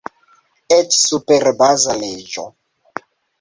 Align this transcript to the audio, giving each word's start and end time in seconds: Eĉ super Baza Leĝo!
Eĉ 0.77 0.95
super 0.99 1.45
Baza 1.59 1.95
Leĝo! 2.01 2.47